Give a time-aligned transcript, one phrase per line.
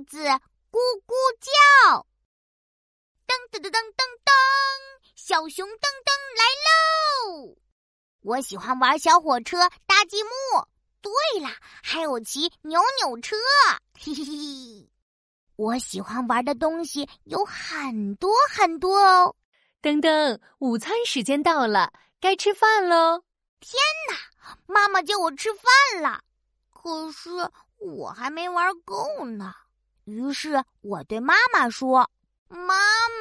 [0.00, 0.18] 子
[0.70, 2.06] 咕咕叫。
[3.26, 4.32] 噔噔噔噔噔噔，
[5.14, 7.56] 小熊噔噔来喽！
[8.22, 10.28] 我喜欢玩小火车、搭积木。
[11.00, 11.48] 对了，
[11.82, 13.36] 还有骑扭扭车。
[13.98, 14.90] 嘿嘿嘿，
[15.56, 19.36] 我喜欢玩的东西有很多很多哦。
[19.80, 23.22] 噔噔，午餐时间到了，该吃饭喽！
[23.60, 26.22] 天哪，妈妈叫我吃饭了，
[26.70, 27.30] 可是
[27.78, 29.54] 我还没玩够呢。
[30.06, 32.08] 于是我对妈妈说
[32.48, 32.74] ：“妈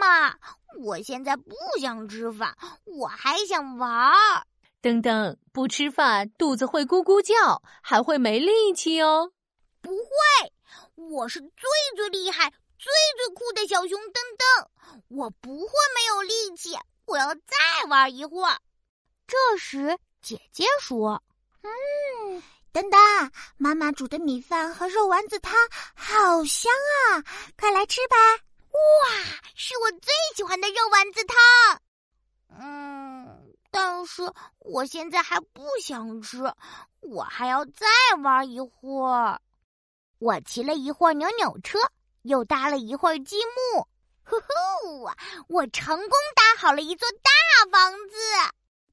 [0.00, 0.34] 妈，
[0.82, 4.46] 我现在不想吃饭，我还想玩儿。”
[4.80, 9.30] 噔噔，不吃饭肚子会咕咕叫，还会没力气哦。
[9.82, 10.52] 不会，
[10.94, 11.48] 我是最
[11.96, 14.66] 最厉害、最最酷的小熊噔噔，
[15.08, 16.78] 我不会没有力气。
[17.04, 18.58] 我要再玩一会儿。
[19.26, 21.22] 这时，姐姐说
[21.62, 22.42] ：“嗯，
[22.72, 25.52] 噔噔，妈妈煮的米饭和肉丸子汤
[25.94, 26.72] 好香
[27.08, 27.24] 啊，
[27.58, 28.16] 快来吃吧！
[28.70, 29.10] 哇，
[29.56, 31.82] 是我最喜欢的肉丸子汤。
[32.60, 34.22] 嗯，但是
[34.60, 36.44] 我现在还不想吃，
[37.00, 37.86] 我还要再
[38.22, 39.40] 玩一会儿。
[40.20, 41.78] 我骑了一会儿扭扭车，
[42.22, 43.88] 又搭了一会儿积木。”
[44.22, 45.10] 呼呼！
[45.48, 48.16] 我成功搭好了一座大房子，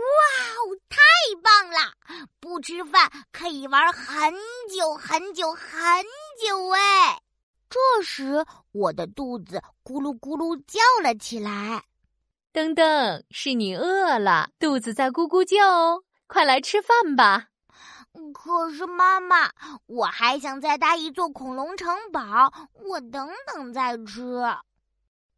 [0.00, 0.16] 哇
[0.56, 0.98] 哦，太
[1.42, 2.26] 棒了！
[2.40, 4.32] 不吃饭可以玩很
[4.74, 6.04] 久很久很
[6.42, 7.20] 久哎。
[7.68, 11.84] 这时我的肚子咕噜咕噜叫了起来。
[12.52, 17.46] 噔噔，是你饿了，肚子在咕咕叫哦，快来吃饭吧。
[18.34, 19.52] 可是妈妈，
[19.86, 24.22] 我还想再搭一座恐龙城堡，我等等再吃。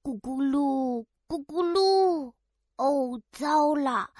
[0.03, 2.33] 咕咕噜，咕咕噜！
[2.77, 4.11] 哦，糟了，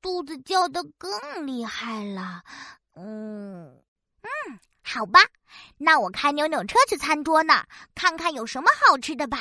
[0.00, 2.42] 肚子叫得更厉害了。
[2.94, 3.82] 嗯
[4.22, 5.20] 嗯，好吧，
[5.78, 7.64] 那我开扭扭车去餐桌呢，
[7.94, 9.38] 看看有什么好吃的吧。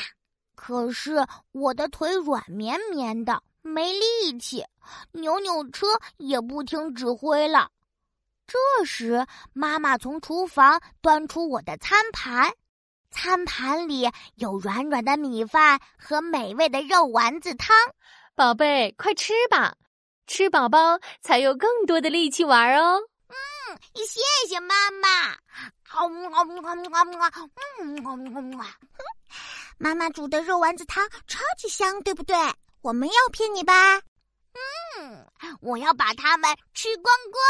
[0.55, 4.63] 可是我的腿软绵绵的，没力气，
[5.11, 7.69] 扭扭车也不听指挥了。
[8.45, 12.53] 这时，妈妈从厨房端出我的餐盘。
[13.09, 17.75] 餐盘里有软软的米饭和美味的肉丸子汤，
[18.35, 19.75] 宝贝，快吃吧，
[20.25, 22.99] 吃饱饱才有更多的力气玩哦。
[23.27, 23.35] 嗯，
[23.93, 25.37] 谢谢妈妈。
[29.77, 32.35] 妈妈煮的肉丸子汤超级香，对不对？
[32.81, 34.01] 我们要骗你吧？
[34.97, 35.27] 嗯，
[35.61, 37.41] 我要把它们吃光光。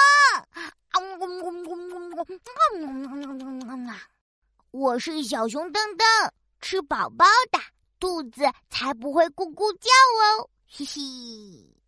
[4.72, 6.30] 我是小熊噔噔，
[6.60, 7.60] 吃饱饱的
[8.00, 9.90] 肚子才不会咕咕叫
[10.20, 11.83] 哦，嘿嘿。